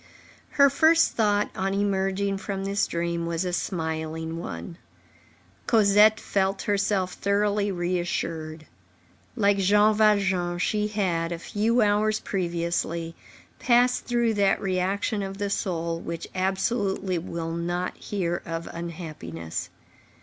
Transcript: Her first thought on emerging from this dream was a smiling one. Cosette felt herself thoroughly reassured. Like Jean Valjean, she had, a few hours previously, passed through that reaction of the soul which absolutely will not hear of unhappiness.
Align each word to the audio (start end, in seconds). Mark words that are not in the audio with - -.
Her 0.53 0.71
first 0.71 1.11
thought 1.11 1.51
on 1.55 1.75
emerging 1.75 2.39
from 2.39 2.65
this 2.65 2.87
dream 2.87 3.27
was 3.27 3.45
a 3.45 3.53
smiling 3.53 4.39
one. 4.39 4.79
Cosette 5.67 6.19
felt 6.19 6.63
herself 6.63 7.13
thoroughly 7.13 7.71
reassured. 7.71 8.65
Like 9.35 9.59
Jean 9.59 9.93
Valjean, 9.93 10.57
she 10.57 10.87
had, 10.87 11.31
a 11.31 11.37
few 11.37 11.83
hours 11.83 12.19
previously, 12.19 13.13
passed 13.59 14.05
through 14.05 14.33
that 14.33 14.59
reaction 14.59 15.21
of 15.21 15.37
the 15.37 15.51
soul 15.51 15.99
which 15.99 16.25
absolutely 16.33 17.19
will 17.19 17.51
not 17.51 17.95
hear 17.97 18.41
of 18.43 18.65
unhappiness. 18.73 19.69